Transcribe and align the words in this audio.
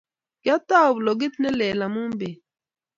kiatou 0.41 0.91
blogit 0.97 1.33
ne 1.41 1.49
lel 1.59 1.79
amut 1.85 2.13
beet 2.19 2.39